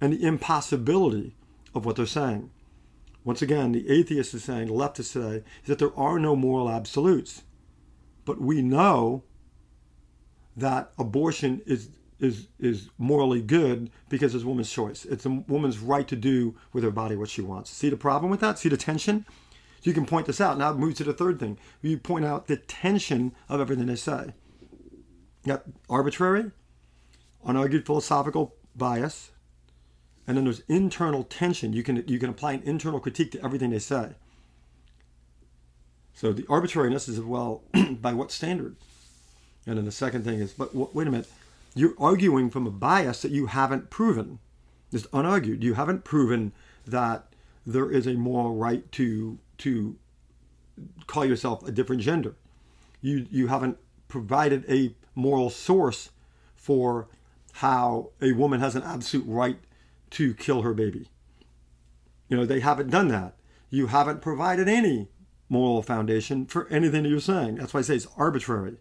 and 0.00 0.14
the 0.14 0.24
impossibility 0.24 1.36
of 1.74 1.84
what 1.84 1.96
they're 1.96 2.06
saying. 2.06 2.48
Once 3.22 3.42
again, 3.42 3.72
the 3.72 3.90
atheist 3.90 4.32
is 4.32 4.44
saying, 4.44 4.68
the 4.68 4.72
leftist 4.72 5.12
today, 5.12 5.44
is 5.60 5.66
that 5.66 5.78
there 5.78 5.94
are 5.94 6.18
no 6.18 6.34
moral 6.34 6.70
absolutes. 6.70 7.42
but 8.24 8.40
we 8.40 8.62
know 8.62 9.24
that 10.56 10.90
abortion 10.98 11.60
is 11.66 11.90
is 12.18 12.48
is 12.58 12.88
morally 12.96 13.42
good 13.42 13.90
because 14.08 14.34
it's 14.34 14.44
a 14.44 14.46
woman's 14.46 14.72
choice. 14.72 15.04
It's 15.04 15.26
a 15.26 15.30
woman's 15.48 15.80
right 15.80 16.08
to 16.08 16.16
do 16.16 16.56
with 16.72 16.82
her 16.82 16.90
body 16.90 17.14
what 17.14 17.28
she 17.28 17.42
wants. 17.42 17.72
See 17.72 17.90
the 17.90 17.98
problem 17.98 18.30
with 18.30 18.40
that? 18.40 18.58
See 18.58 18.70
the 18.70 18.78
tension? 18.78 19.26
You 19.86 19.92
can 19.92 20.04
point 20.04 20.26
this 20.26 20.40
out. 20.40 20.58
Now 20.58 20.72
move 20.72 20.96
to 20.96 21.04
the 21.04 21.12
third 21.12 21.38
thing. 21.38 21.58
You 21.80 21.96
point 21.96 22.24
out 22.24 22.48
the 22.48 22.56
tension 22.56 23.32
of 23.48 23.60
everything 23.60 23.86
they 23.86 23.94
say. 23.94 24.34
Yep, 25.44 25.64
arbitrary, 25.88 26.50
unargued 27.46 27.86
philosophical 27.86 28.56
bias, 28.74 29.30
and 30.26 30.36
then 30.36 30.42
there's 30.42 30.64
internal 30.66 31.22
tension. 31.22 31.72
You 31.72 31.84
can 31.84 32.02
you 32.08 32.18
can 32.18 32.30
apply 32.30 32.54
an 32.54 32.62
internal 32.64 32.98
critique 32.98 33.30
to 33.32 33.44
everything 33.44 33.70
they 33.70 33.78
say. 33.78 34.14
So 36.14 36.32
the 36.32 36.46
arbitrariness 36.48 37.06
is 37.06 37.20
well 37.20 37.62
by 38.00 38.12
what 38.12 38.32
standard? 38.32 38.74
And 39.68 39.78
then 39.78 39.84
the 39.84 39.92
second 39.92 40.24
thing 40.24 40.40
is, 40.40 40.52
but 40.52 40.74
wait 40.74 41.06
a 41.06 41.10
minute, 41.12 41.30
you're 41.76 41.94
arguing 41.96 42.50
from 42.50 42.66
a 42.66 42.72
bias 42.72 43.22
that 43.22 43.30
you 43.30 43.46
haven't 43.46 43.90
proven. 43.90 44.40
It's 44.90 45.06
unargued. 45.08 45.62
You 45.62 45.74
haven't 45.74 46.02
proven 46.02 46.50
that 46.88 47.28
there 47.64 47.88
is 47.88 48.08
a 48.08 48.14
moral 48.14 48.56
right 48.56 48.90
to 48.92 49.38
to 49.58 49.96
call 51.06 51.24
yourself 51.24 51.66
a 51.66 51.72
different 51.72 52.02
gender. 52.02 52.34
You 53.00 53.26
you 53.30 53.48
haven't 53.48 53.78
provided 54.08 54.64
a 54.68 54.94
moral 55.14 55.50
source 55.50 56.10
for 56.54 57.08
how 57.54 58.10
a 58.20 58.32
woman 58.32 58.60
has 58.60 58.76
an 58.76 58.82
absolute 58.82 59.26
right 59.26 59.58
to 60.10 60.34
kill 60.34 60.62
her 60.62 60.74
baby. 60.74 61.08
You 62.28 62.36
know, 62.36 62.44
they 62.44 62.60
haven't 62.60 62.90
done 62.90 63.08
that. 63.08 63.36
You 63.70 63.86
haven't 63.86 64.20
provided 64.20 64.68
any 64.68 65.08
moral 65.48 65.82
foundation 65.82 66.46
for 66.46 66.68
anything 66.68 67.04
that 67.04 67.08
you're 67.08 67.20
saying. 67.20 67.56
That's 67.56 67.72
why 67.72 67.80
I 67.80 67.82
say 67.82 67.96
it's 67.96 68.08
arbitrary. 68.16 68.76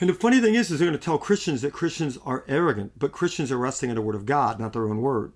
And 0.00 0.08
the 0.08 0.14
funny 0.14 0.40
thing 0.40 0.54
is, 0.54 0.70
is 0.70 0.78
they're 0.78 0.88
going 0.88 0.98
to 0.98 1.04
tell 1.04 1.18
Christians 1.18 1.62
that 1.62 1.72
Christians 1.72 2.18
are 2.24 2.44
arrogant, 2.46 2.92
but 2.98 3.12
Christians 3.12 3.50
are 3.50 3.58
resting 3.58 3.90
in 3.90 3.96
the 3.96 4.02
Word 4.02 4.14
of 4.14 4.26
God, 4.26 4.60
not 4.60 4.72
their 4.72 4.88
own 4.88 5.00
word. 5.00 5.32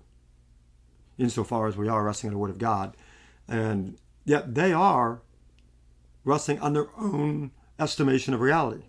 Insofar 1.17 1.67
as 1.67 1.77
we 1.77 1.89
are 1.89 2.03
resting 2.03 2.29
in 2.29 2.33
the 2.33 2.39
Word 2.39 2.49
of 2.49 2.57
God, 2.57 2.95
and 3.47 3.97
yet 4.25 4.55
they 4.55 4.71
are 4.73 5.21
resting 6.23 6.59
on 6.59 6.73
their 6.73 6.87
own 6.97 7.51
estimation 7.79 8.33
of 8.33 8.41
reality. 8.41 8.83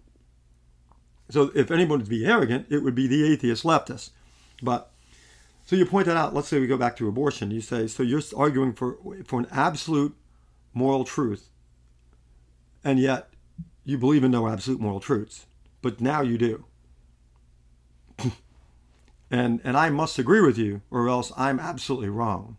So, 1.31 1.51
if 1.55 1.71
anyone 1.71 2.01
would 2.01 2.09
be 2.09 2.27
arrogant, 2.27 2.67
it 2.71 2.79
would 2.79 2.95
be 2.95 3.07
the 3.07 3.25
atheist 3.25 3.65
leftist. 3.65 4.11
But 4.63 4.91
so 5.65 5.75
you 5.75 5.87
point 5.87 6.07
that 6.07 6.17
out. 6.17 6.35
Let's 6.35 6.49
say 6.49 6.61
we 6.61 6.67
go 6.67 6.77
back 6.77 6.97
to 6.97 7.09
abortion. 7.09 7.51
You 7.51 7.61
say 7.61 7.87
so 7.87 8.03
you're 8.03 8.23
arguing 8.37 8.75
for 8.75 8.99
for 9.25 9.41
an 9.41 9.47
absolute 9.51 10.15
moral 10.75 11.05
truth, 11.05 11.49
and 12.85 12.99
yet 12.99 13.31
you 13.85 13.99
believe 13.99 14.23
in 14.23 14.31
no 14.31 14.49
absolute 14.49 14.81
moral 14.81 15.01
truths 15.01 15.47
but 15.85 16.01
now 16.01 16.23
you 16.23 16.39
do. 16.39 16.65
and 19.31 19.61
and 19.63 19.77
I 19.77 19.91
must 19.91 20.19
agree 20.19 20.41
with 20.41 20.57
you, 20.57 20.81
or 20.91 21.11
else 21.11 21.31
I'm 21.37 21.61
absolutely 21.61 22.09
wrong. 22.09 22.57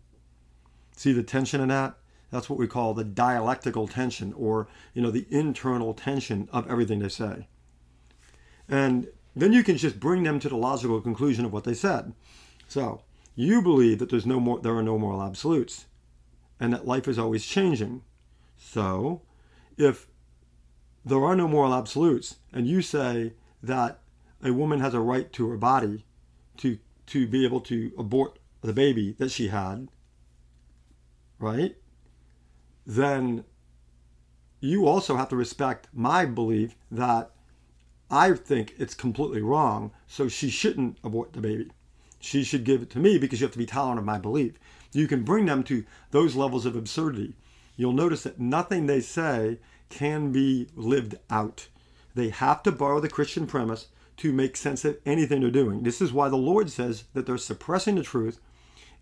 See 0.96 1.12
the 1.12 1.22
tension 1.22 1.60
in 1.60 1.68
that? 1.68 1.96
That's 2.30 2.50
what 2.50 2.58
we 2.58 2.66
call 2.66 2.92
the 2.92 3.04
dialectical 3.04 3.86
tension, 3.86 4.32
or 4.32 4.66
you 4.94 5.02
know, 5.02 5.10
the 5.10 5.26
internal 5.30 5.94
tension 5.94 6.48
of 6.52 6.68
everything 6.68 6.98
they 6.98 7.08
say. 7.08 7.46
And 8.68 9.08
then 9.36 9.52
you 9.52 9.62
can 9.62 9.76
just 9.76 10.00
bring 10.00 10.22
them 10.22 10.40
to 10.40 10.48
the 10.48 10.56
logical 10.56 11.00
conclusion 11.00 11.44
of 11.44 11.52
what 11.52 11.64
they 11.64 11.74
said. 11.74 12.14
So 12.66 13.02
you 13.34 13.62
believe 13.62 13.98
that 13.98 14.08
there's 14.08 14.26
no 14.26 14.40
more 14.40 14.58
there 14.58 14.74
are 14.74 14.82
no 14.82 14.98
moral 14.98 15.22
absolutes, 15.22 15.84
and 16.58 16.72
that 16.72 16.86
life 16.86 17.06
is 17.06 17.18
always 17.18 17.44
changing. 17.44 18.02
So 18.56 19.22
if 19.76 20.08
there 21.04 21.22
are 21.24 21.36
no 21.36 21.46
moral 21.46 21.74
absolutes, 21.74 22.36
and 22.52 22.66
you 22.66 22.82
say 22.82 23.34
that 23.62 24.00
a 24.42 24.52
woman 24.52 24.80
has 24.80 24.94
a 24.94 25.00
right 25.00 25.32
to 25.34 25.48
her 25.48 25.56
body 25.56 26.04
to 26.56 26.78
to 27.08 27.26
be 27.26 27.44
able 27.44 27.60
to 27.60 27.92
abort 27.96 28.38
the 28.62 28.72
baby 28.72 29.14
that 29.18 29.30
she 29.30 29.48
had, 29.48 29.88
right? 31.38 31.76
Then 32.86 33.44
you 34.60 34.86
also 34.86 35.16
have 35.16 35.28
to 35.30 35.36
respect 35.36 35.88
my 35.92 36.24
belief 36.24 36.76
that 36.90 37.30
I 38.10 38.32
think 38.34 38.74
it's 38.78 38.94
completely 38.94 39.42
wrong, 39.42 39.90
so 40.06 40.28
she 40.28 40.48
shouldn't 40.48 40.98
abort 41.02 41.32
the 41.32 41.40
baby. 41.40 41.70
She 42.20 42.44
should 42.44 42.64
give 42.64 42.82
it 42.82 42.90
to 42.90 42.98
me 42.98 43.18
because 43.18 43.40
you 43.40 43.46
have 43.46 43.52
to 43.52 43.58
be 43.58 43.66
tolerant 43.66 43.98
of 43.98 44.04
my 44.04 44.18
belief. 44.18 44.58
You 44.92 45.06
can 45.06 45.24
bring 45.24 45.46
them 45.46 45.62
to 45.64 45.84
those 46.12 46.36
levels 46.36 46.64
of 46.64 46.76
absurdity. 46.76 47.34
You'll 47.76 47.92
notice 47.92 48.22
that 48.22 48.40
nothing 48.40 48.86
they 48.86 49.00
say 49.00 49.58
can 49.88 50.32
be 50.32 50.68
lived 50.74 51.16
out. 51.28 51.68
They 52.14 52.30
have 52.30 52.62
to 52.62 52.72
borrow 52.72 53.00
the 53.00 53.08
Christian 53.08 53.46
premise 53.46 53.88
to 54.18 54.32
make 54.32 54.56
sense 54.56 54.84
of 54.84 54.98
anything 55.04 55.42
they're 55.42 55.50
doing. 55.50 55.82
This 55.82 56.00
is 56.00 56.12
why 56.12 56.28
the 56.28 56.36
Lord 56.36 56.70
says 56.70 57.04
that 57.12 57.26
they're 57.26 57.36
suppressing 57.36 57.96
the 57.96 58.02
truth 58.02 58.40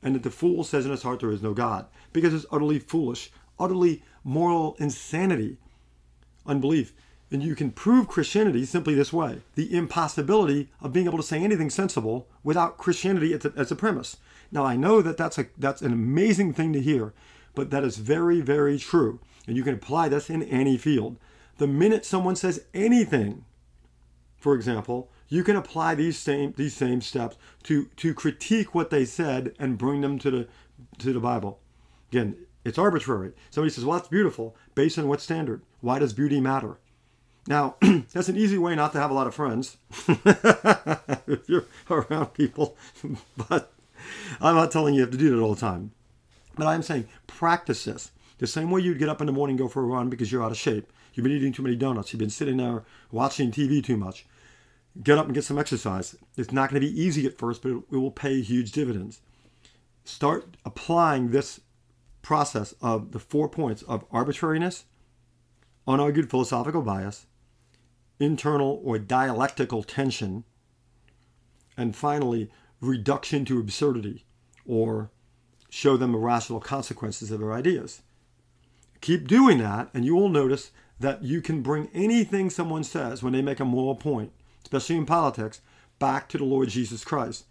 and 0.04 0.14
that 0.14 0.22
the 0.22 0.30
fool 0.30 0.62
says 0.62 0.84
in 0.84 0.90
his 0.90 1.02
heart 1.02 1.20
there 1.20 1.32
is 1.32 1.42
no 1.42 1.54
God, 1.54 1.86
because 2.12 2.34
it's 2.34 2.46
utterly 2.52 2.78
foolish, 2.78 3.32
utterly 3.58 4.04
moral 4.22 4.76
insanity, 4.78 5.56
unbelief. 6.46 6.92
And 7.30 7.42
you 7.42 7.56
can 7.56 7.72
prove 7.72 8.06
Christianity 8.06 8.64
simply 8.66 8.94
this 8.94 9.12
way 9.12 9.40
the 9.54 9.74
impossibility 9.74 10.68
of 10.80 10.92
being 10.92 11.06
able 11.06 11.16
to 11.16 11.24
say 11.24 11.42
anything 11.42 11.70
sensible 11.70 12.28
without 12.44 12.76
Christianity 12.76 13.32
as 13.32 13.44
a, 13.46 13.52
as 13.56 13.72
a 13.72 13.76
premise. 13.76 14.18
Now, 14.52 14.64
I 14.64 14.76
know 14.76 15.02
that 15.02 15.16
that's, 15.16 15.38
a, 15.38 15.46
that's 15.58 15.82
an 15.82 15.92
amazing 15.92 16.52
thing 16.52 16.72
to 16.74 16.80
hear, 16.80 17.12
but 17.54 17.70
that 17.70 17.82
is 17.82 17.96
very, 17.96 18.40
very 18.40 18.78
true. 18.78 19.18
And 19.46 19.56
you 19.56 19.64
can 19.64 19.74
apply 19.74 20.08
this 20.08 20.30
in 20.30 20.42
any 20.44 20.76
field. 20.76 21.16
The 21.56 21.66
minute 21.66 22.04
someone 22.04 22.36
says 22.36 22.64
anything, 22.74 23.44
for 24.36 24.54
example, 24.54 25.10
you 25.28 25.42
can 25.42 25.56
apply 25.56 25.94
these 25.94 26.18
same 26.18 26.52
these 26.56 26.74
same 26.74 27.00
steps 27.00 27.36
to 27.64 27.86
to 27.96 28.14
critique 28.14 28.74
what 28.74 28.90
they 28.90 29.04
said 29.04 29.54
and 29.58 29.78
bring 29.78 30.00
them 30.00 30.18
to 30.20 30.30
the 30.30 30.48
to 30.98 31.12
the 31.12 31.20
Bible. 31.20 31.60
Again, 32.10 32.36
it's 32.64 32.78
arbitrary. 32.78 33.32
Somebody 33.50 33.72
says, 33.72 33.84
"Well, 33.84 33.98
that's 33.98 34.08
beautiful." 34.08 34.56
Based 34.74 34.98
on 34.98 35.08
what 35.08 35.20
standard? 35.20 35.62
Why 35.80 35.98
does 35.98 36.12
beauty 36.12 36.40
matter? 36.40 36.78
Now, 37.46 37.76
that's 38.12 38.28
an 38.28 38.36
easy 38.36 38.58
way 38.58 38.74
not 38.74 38.92
to 38.92 39.00
have 39.00 39.10
a 39.10 39.14
lot 39.14 39.26
of 39.26 39.34
friends 39.34 39.76
if 40.08 41.48
you're 41.48 41.66
around 41.90 42.28
people, 42.28 42.76
but 43.48 43.72
I'm 44.40 44.54
not 44.54 44.70
telling 44.70 44.94
you 44.94 45.02
have 45.02 45.10
to 45.10 45.18
do 45.18 45.34
that 45.34 45.42
all 45.42 45.54
the 45.54 45.60
time. 45.60 45.92
But 46.56 46.66
I'm 46.66 46.82
saying 46.82 47.08
practice 47.26 47.84
this. 47.84 48.12
The 48.38 48.46
same 48.46 48.70
way 48.70 48.80
you'd 48.80 48.98
get 48.98 49.08
up 49.08 49.20
in 49.20 49.26
the 49.26 49.32
morning 49.32 49.56
go 49.56 49.68
for 49.68 49.82
a 49.82 49.86
run 49.86 50.08
because 50.08 50.30
you're 50.32 50.42
out 50.42 50.52
of 50.52 50.56
shape. 50.56 50.90
You've 51.12 51.24
been 51.24 51.32
eating 51.32 51.52
too 51.52 51.62
many 51.62 51.76
donuts. 51.76 52.12
You've 52.12 52.20
been 52.20 52.30
sitting 52.30 52.56
there 52.56 52.82
watching 53.12 53.52
TV 53.52 53.82
too 53.82 53.96
much. 53.96 54.26
Get 55.02 55.18
up 55.18 55.26
and 55.26 55.34
get 55.34 55.44
some 55.44 55.58
exercise. 55.58 56.16
It's 56.36 56.52
not 56.52 56.70
going 56.70 56.80
to 56.80 56.86
be 56.86 57.00
easy 57.00 57.26
at 57.26 57.38
first, 57.38 57.62
but 57.62 57.72
it, 57.72 57.90
will 57.90 58.10
pay 58.10 58.40
huge 58.40 58.72
dividends. 58.72 59.20
Start 60.04 60.56
applying 60.64 61.30
this 61.30 61.60
process 62.22 62.74
of 62.80 63.12
the 63.12 63.18
four 63.18 63.48
points 63.48 63.82
of 63.82 64.04
arbitrariness, 64.10 64.84
unargued 65.86 66.30
philosophical 66.30 66.82
bias, 66.82 67.26
internal 68.20 68.80
or 68.84 68.98
dialectical 68.98 69.82
tension, 69.82 70.44
and 71.76 71.96
finally, 71.96 72.50
reduction 72.80 73.44
to 73.44 73.58
absurdity 73.58 74.24
or 74.64 75.10
show 75.68 75.96
them 75.96 76.14
irrational 76.14 76.60
consequences 76.60 77.30
of 77.30 77.40
their 77.40 77.52
ideas. 77.52 78.02
Keep 79.00 79.26
doing 79.26 79.58
that, 79.58 79.90
and 79.92 80.04
you 80.04 80.14
will 80.14 80.28
notice 80.28 80.70
that 81.00 81.24
you 81.24 81.42
can 81.42 81.62
bring 81.62 81.90
anything 81.92 82.48
someone 82.48 82.84
says 82.84 83.22
when 83.22 83.32
they 83.32 83.42
make 83.42 83.60
a 83.60 83.64
moral 83.64 83.96
point, 83.96 84.32
especially 84.64 84.96
in 84.96 85.06
politics, 85.06 85.60
back 85.98 86.28
to 86.30 86.38
the 86.38 86.44
Lord 86.44 86.68
Jesus 86.68 87.04
Christ. 87.04 87.44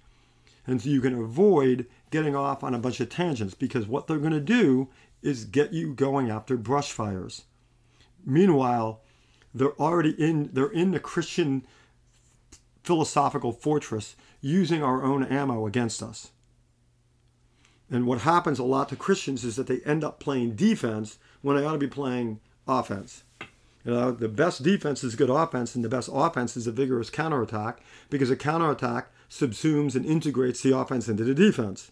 And 0.67 0.81
so 0.81 0.89
you 0.89 1.01
can 1.01 1.13
avoid 1.13 1.87
getting 2.11 2.35
off 2.35 2.63
on 2.63 2.73
a 2.73 2.79
bunch 2.79 2.99
of 2.99 3.09
tangents 3.09 3.53
because 3.53 3.87
what 3.87 4.07
they're 4.07 4.17
going 4.17 4.33
to 4.33 4.39
do 4.39 4.89
is 5.21 5.45
get 5.45 5.73
you 5.73 5.93
going 5.93 6.29
after 6.29 6.57
brush 6.57 6.91
fires. 6.91 7.43
Meanwhile, 8.25 9.01
they're 9.53 9.79
already 9.79 10.11
in 10.11 10.49
they're 10.53 10.67
in 10.67 10.91
the 10.91 10.99
Christian 10.99 11.65
philosophical 12.83 13.51
fortress 13.51 14.15
using 14.41 14.83
our 14.83 15.03
own 15.03 15.23
ammo 15.23 15.65
against 15.65 16.03
us. 16.03 16.31
And 17.89 18.07
what 18.07 18.21
happens 18.21 18.59
a 18.59 18.63
lot 18.63 18.89
to 18.89 18.95
Christians 18.95 19.43
is 19.43 19.55
that 19.55 19.67
they 19.67 19.79
end 19.81 20.03
up 20.03 20.19
playing 20.19 20.55
defense 20.55 21.19
when 21.41 21.55
they 21.55 21.65
ought 21.65 21.73
to 21.73 21.77
be 21.77 21.87
playing 21.87 22.39
offense. 22.67 23.23
You 23.85 23.91
know, 23.91 24.11
the 24.11 24.29
best 24.29 24.63
defense 24.63 25.03
is 25.03 25.15
good 25.15 25.29
offense, 25.29 25.75
and 25.75 25.83
the 25.83 25.89
best 25.89 26.09
offense 26.11 26.55
is 26.55 26.67
a 26.67 26.71
vigorous 26.71 27.09
counterattack 27.09 27.81
because 28.09 28.29
a 28.29 28.35
counterattack 28.35 29.09
subsumes 29.29 29.95
and 29.95 30.05
integrates 30.05 30.61
the 30.61 30.77
offense 30.77 31.09
into 31.09 31.23
the 31.23 31.33
defense. 31.33 31.91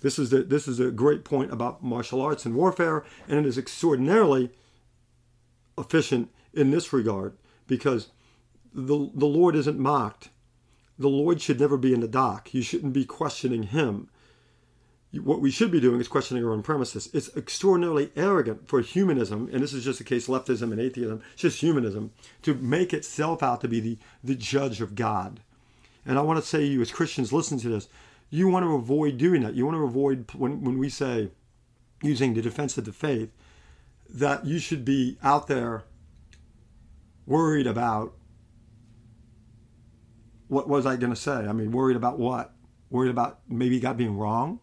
This 0.00 0.18
is 0.18 0.30
the, 0.30 0.42
this 0.42 0.68
is 0.68 0.78
a 0.80 0.90
great 0.90 1.24
point 1.24 1.52
about 1.52 1.82
martial 1.82 2.22
arts 2.22 2.46
and 2.46 2.54
warfare, 2.54 3.04
and 3.26 3.38
it 3.38 3.46
is 3.46 3.58
extraordinarily 3.58 4.50
efficient 5.76 6.30
in 6.54 6.70
this 6.70 6.92
regard 6.92 7.36
because 7.66 8.08
the, 8.72 9.10
the 9.14 9.26
Lord 9.26 9.56
isn't 9.56 9.78
mocked. 9.78 10.30
The 10.98 11.08
Lord 11.08 11.40
should 11.40 11.60
never 11.60 11.76
be 11.76 11.92
in 11.92 12.00
the 12.00 12.08
dock. 12.08 12.54
You 12.54 12.62
shouldn't 12.62 12.92
be 12.92 13.04
questioning 13.04 13.64
him. 13.64 14.08
What 15.12 15.40
we 15.40 15.50
should 15.50 15.70
be 15.70 15.80
doing 15.80 16.00
is 16.00 16.08
questioning 16.08 16.44
our 16.44 16.52
own 16.52 16.62
premises. 16.62 17.08
It's 17.14 17.34
extraordinarily 17.34 18.10
arrogant 18.14 18.68
for 18.68 18.80
humanism, 18.80 19.48
and 19.52 19.62
this 19.62 19.72
is 19.72 19.84
just 19.84 20.00
a 20.00 20.04
case 20.04 20.28
of 20.28 20.34
leftism 20.34 20.70
and 20.70 20.80
atheism, 20.80 21.22
it's 21.32 21.42
just 21.42 21.60
humanism, 21.60 22.12
to 22.42 22.54
make 22.54 22.92
itself 22.92 23.42
out 23.42 23.62
to 23.62 23.68
be 23.68 23.80
the, 23.80 23.98
the 24.22 24.34
judge 24.34 24.80
of 24.80 24.94
God. 24.94 25.40
And 26.04 26.18
I 26.18 26.22
want 26.22 26.38
to 26.40 26.46
say 26.46 26.58
to 26.58 26.66
you, 26.66 26.82
as 26.82 26.92
Christians, 26.92 27.32
listen 27.32 27.58
to 27.60 27.68
this. 27.68 27.88
You 28.30 28.48
want 28.48 28.64
to 28.64 28.74
avoid 28.74 29.16
doing 29.16 29.42
that. 29.42 29.54
You 29.54 29.64
want 29.64 29.76
to 29.76 29.84
avoid 29.84 30.26
when, 30.34 30.62
when 30.62 30.78
we 30.78 30.90
say 30.90 31.30
using 32.02 32.34
the 32.34 32.42
defense 32.42 32.76
of 32.76 32.84
the 32.84 32.92
faith, 32.92 33.30
that 34.10 34.46
you 34.46 34.58
should 34.58 34.84
be 34.84 35.18
out 35.22 35.48
there 35.48 35.84
worried 37.26 37.66
about 37.66 38.14
what 40.48 40.68
was 40.68 40.86
I 40.86 40.96
going 40.96 41.12
to 41.12 41.16
say? 41.16 41.32
I 41.32 41.52
mean, 41.52 41.72
worried 41.72 41.96
about 41.96 42.18
what? 42.18 42.54
Worried 42.90 43.10
about 43.10 43.40
maybe 43.48 43.80
God 43.80 43.98
being 43.98 44.16
wrong? 44.16 44.60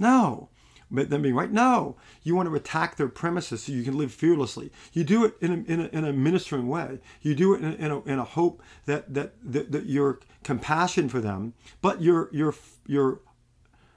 No. 0.00 0.48
But 0.90 1.08
them 1.08 1.22
being 1.22 1.36
right? 1.36 1.52
No. 1.52 1.96
You 2.24 2.34
want 2.34 2.48
to 2.48 2.54
attack 2.56 2.96
their 2.96 3.08
premises 3.08 3.62
so 3.62 3.72
you 3.72 3.84
can 3.84 3.96
live 3.96 4.12
fearlessly. 4.12 4.72
You 4.92 5.04
do 5.04 5.24
it 5.24 5.34
in 5.40 5.52
a, 5.52 5.72
in 5.72 5.80
a, 5.82 5.84
in 5.96 6.04
a 6.04 6.12
ministering 6.12 6.66
way. 6.66 6.98
You 7.22 7.36
do 7.36 7.54
it 7.54 7.62
in 7.62 7.72
a, 7.72 7.74
in 7.74 7.90
a, 7.92 8.02
in 8.02 8.18
a 8.18 8.24
hope 8.24 8.60
that, 8.86 9.14
that, 9.14 9.34
that, 9.44 9.70
that 9.70 9.86
your 9.86 10.18
compassion 10.42 11.08
for 11.08 11.20
them, 11.20 11.54
but 11.80 12.02
your, 12.02 12.28
your, 12.32 12.54
your, 12.86 13.20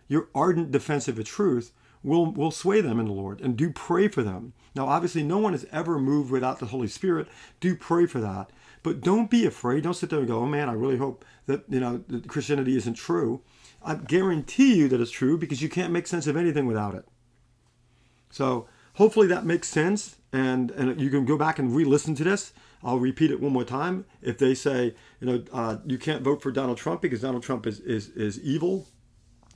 your 0.08 0.30
ardent 0.36 0.72
defense 0.72 1.08
of 1.08 1.16
the 1.16 1.24
truth 1.24 1.72
will, 2.04 2.32
will 2.32 2.52
sway 2.52 2.82
them 2.82 3.00
in 3.00 3.08
the 3.08 3.12
Lord 3.12 3.42
and 3.42 3.58
do 3.58 3.72
pray 3.72 4.08
for 4.08 4.22
them. 4.22 4.54
Now, 4.76 4.88
obviously, 4.88 5.24
no 5.24 5.40
one 5.40 5.56
is 5.56 5.66
ever 5.72 5.98
moved 5.98 6.30
without 6.30 6.60
the 6.60 6.68
Holy 6.68 6.88
Spirit. 6.88 7.28
Do 7.60 7.76
pray 7.76 8.06
for 8.06 8.20
that. 8.20 8.52
But 8.84 9.02
don't 9.02 9.32
be 9.32 9.46
afraid. 9.46 9.84
Don't 9.84 9.94
sit 9.94 10.10
there 10.10 10.20
and 10.20 10.28
go, 10.28 10.40
oh 10.40 10.46
man, 10.46 10.70
I 10.70 10.74
really 10.74 10.98
hope 10.98 11.26
that, 11.48 11.64
you 11.70 11.80
know, 11.80 12.04
that 12.10 12.28
Christianity 12.28 12.76
isn't 12.76 12.96
true. 12.96 13.42
I 13.84 13.96
guarantee 13.96 14.76
you 14.76 14.88
that 14.90 15.02
it's 15.02 15.12
true 15.12 15.38
because 15.38 15.62
you 15.62 15.70
can't 15.70 15.94
make 15.94 16.08
sense 16.08 16.28
of 16.28 16.38
anything 16.38 16.66
without 16.66 16.96
it. 16.96 17.06
So 18.32 18.68
hopefully 18.94 19.28
that 19.28 19.46
makes 19.46 19.68
sense. 19.68 20.18
And, 20.32 20.72
and 20.72 21.00
you 21.00 21.10
can 21.10 21.26
go 21.26 21.38
back 21.38 21.60
and 21.60 21.76
re-listen 21.76 22.16
to 22.16 22.24
this. 22.24 22.54
I'll 22.84 23.00
repeat 23.00 23.32
it 23.32 23.40
one 23.40 23.54
more 23.54 23.64
time. 23.64 24.06
If 24.22 24.38
they 24.40 24.56
say, 24.56 24.96
you 25.20 25.28
know, 25.28 25.44
uh, 25.54 25.78
you 25.86 25.98
can't 25.98 26.22
vote 26.22 26.42
for 26.42 26.52
Donald 26.52 26.78
Trump 26.78 27.02
because 27.02 27.22
Donald 27.22 27.44
Trump 27.44 27.68
is, 27.68 27.80
is, 27.80 28.10
is 28.10 28.40
evil, 28.40 28.88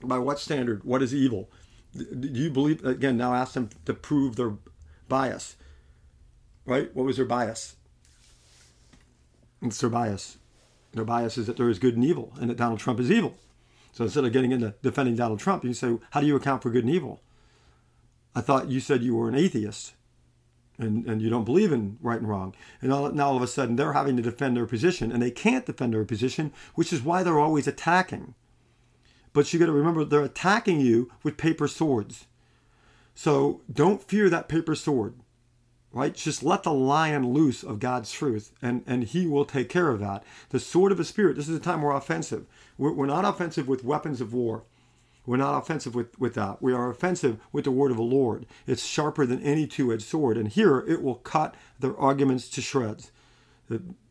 by 0.04 0.20
what 0.20 0.40
standard? 0.40 0.84
What 0.84 1.02
is 1.02 1.14
evil? 1.16 1.50
Do 1.96 2.28
you 2.28 2.52
believe, 2.52 2.86
again, 2.86 3.18
now 3.18 3.34
ask 3.34 3.54
them 3.54 3.70
to 3.86 3.94
prove 3.94 4.36
their 4.36 4.54
bias, 5.08 5.56
right? 6.66 6.94
What 6.96 7.06
was 7.06 7.18
their 7.18 7.26
bias? 7.26 7.76
It's 9.62 9.80
their 9.82 9.90
bias. 9.90 10.38
Their 10.94 11.06
bias 11.06 11.38
is 11.38 11.48
that 11.48 11.58
there 11.58 11.70
is 11.70 11.80
good 11.80 11.96
and 11.96 12.06
evil 12.06 12.34
and 12.40 12.50
that 12.50 12.58
Donald 12.58 12.80
Trump 12.80 13.00
is 13.00 13.10
evil. 13.10 13.36
So 13.98 14.04
instead 14.04 14.26
of 14.26 14.32
getting 14.32 14.52
into 14.52 14.76
defending 14.84 15.16
Donald 15.16 15.40
Trump, 15.40 15.64
you 15.64 15.74
say, 15.74 15.98
how 16.12 16.22
do 16.22 16.28
you 16.28 16.36
account 16.36 16.62
for 16.62 16.70
good 16.70 16.84
and 16.84 16.94
evil? 16.94 17.24
I 18.36 18.42
thought 18.42 18.70
you 18.70 18.80
said 18.80 19.02
you 19.02 19.16
were 19.16 19.28
an 19.28 19.34
atheist 19.34 19.96
and, 20.78 21.04
and 21.08 21.20
you 21.20 21.32
don't 21.32 21.46
believe 21.46 21.72
in 21.72 21.98
right 22.00 22.20
and 22.20 22.30
wrong. 22.30 22.54
And 22.80 22.94
all, 22.94 23.12
now 23.12 23.30
all 23.30 23.38
of 23.38 23.42
a 23.42 23.48
sudden 23.48 23.76
they're 23.76 23.94
having 23.94 24.16
to 24.16 24.22
defend 24.22 24.56
their 24.56 24.68
position 24.68 25.12
and 25.12 25.20
they 25.20 25.32
can't 25.32 25.66
defend 25.66 25.96
their 25.96 26.06
position, 26.06 26.54
which 26.76 26.94
is 26.94 27.02
why 27.02 27.24
they're 27.24 27.40
always 27.40 27.66
attacking. 27.66 28.36
But 29.34 29.52
you 29.52 29.58
got 29.58 29.66
to 29.66 29.72
remember 29.72 30.06
they're 30.06 30.22
attacking 30.22 30.80
you 30.80 31.12
with 31.24 31.36
paper 31.36 31.68
swords. 31.68 32.28
So 33.16 33.62
don't 33.74 34.04
fear 34.04 34.30
that 34.30 34.48
paper 34.48 34.76
sword 34.76 35.16
right? 35.92 36.14
Just 36.14 36.44
let 36.44 36.64
the 36.64 36.74
lion 36.74 37.34
loose 37.34 37.64
of 37.64 37.80
God's 37.80 38.12
truth, 38.12 38.52
and, 38.62 38.84
and 38.86 39.04
he 39.04 39.26
will 39.26 39.46
take 39.46 39.70
care 39.70 39.90
of 39.90 40.00
that. 40.00 40.24
The 40.50 40.60
sword 40.60 40.92
of 40.92 40.98
the 40.98 41.06
Spirit, 41.06 41.36
this 41.36 41.50
is 41.50 41.58
a 41.58 41.62
time 41.62 41.82
we're 41.82 41.96
offensive. 41.96 42.46
We're, 42.78 42.92
we're 42.92 43.06
not 43.06 43.26
offensive 43.26 43.68
with 43.68 43.84
weapons 43.84 44.22
of 44.22 44.34
war. 44.34 44.64
We're 45.26 45.38
not 45.38 45.58
offensive 45.58 45.94
with, 45.94 46.18
with 46.20 46.36
that. 46.36 46.62
We 46.62 46.74
are 46.74 46.90
offensive 46.90 47.40
with 47.52 47.66
the 47.66 47.72
word 47.72 47.92
of 47.92 47.98
the 47.98 48.04
Lord. 48.04 48.46
It's 48.66 48.86
sharper 48.86 49.26
than 49.26 49.42
any 49.44 49.68
two 49.68 49.92
edged 49.92 50.04
sword. 50.04 50.38
And 50.38 50.48
here 50.48 50.80
it 50.88 51.04
will 51.04 51.16
cut 51.16 51.56
their 51.80 51.98
arguments 51.98 52.50
to 52.52 52.62
shreds. 52.62 53.12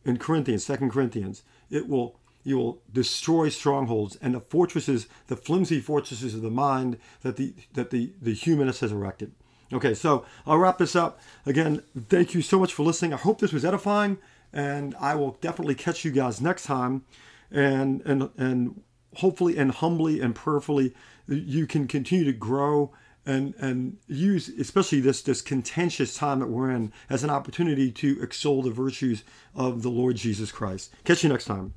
In 0.05 0.17
Corinthians, 0.17 0.63
Second 0.63 0.91
Corinthians, 0.91 1.41
it 1.71 1.89
will 1.89 2.19
you 2.43 2.57
will 2.57 2.81
destroy 2.93 3.49
strongholds 3.49 4.15
and 4.21 4.33
the 4.33 4.39
fortresses, 4.39 5.07
the 5.25 5.35
flimsy 5.35 5.81
fortresses 5.81 6.33
of 6.33 6.41
the 6.41 6.51
mind 6.51 6.97
that 7.21 7.35
the 7.35 7.55
that 7.73 7.89
the, 7.89 8.13
the 8.21 8.35
humanist 8.35 8.81
has 8.81 8.91
erected. 8.91 9.33
Okay, 9.71 9.93
so 9.93 10.25
I'll 10.45 10.57
wrap 10.57 10.77
this 10.77 10.95
up. 10.95 11.19
Again, 11.45 11.83
thank 12.09 12.33
you 12.33 12.41
so 12.41 12.59
much 12.59 12.73
for 12.73 12.83
listening. 12.83 13.13
I 13.13 13.17
hope 13.17 13.39
this 13.39 13.51
was 13.51 13.65
edifying, 13.65 14.17
and 14.53 14.95
I 14.99 15.15
will 15.15 15.37
definitely 15.41 15.75
catch 15.75 16.05
you 16.05 16.11
guys 16.11 16.39
next 16.41 16.65
time. 16.65 17.03
And 17.51 18.01
and 18.05 18.29
and 18.37 18.81
hopefully 19.15 19.57
and 19.57 19.71
humbly 19.71 20.21
and 20.21 20.35
prayerfully, 20.35 20.93
you 21.27 21.67
can 21.67 21.87
continue 21.87 22.25
to 22.25 22.33
grow 22.33 22.93
and 23.25 23.53
and 23.59 23.97
use 24.07 24.49
especially 24.49 25.01
this 25.01 25.21
this 25.21 25.41
contentious 25.41 26.15
time 26.15 26.39
that 26.39 26.47
we're 26.47 26.71
in 26.71 26.91
as 27.09 27.23
an 27.23 27.29
opportunity 27.29 27.91
to 27.91 28.21
extol 28.21 28.61
the 28.61 28.71
virtues 28.71 29.23
of 29.53 29.83
the 29.83 29.89
Lord 29.89 30.15
Jesus 30.15 30.51
Christ. 30.51 30.93
Catch 31.03 31.23
you 31.23 31.29
next 31.29 31.45
time. 31.45 31.73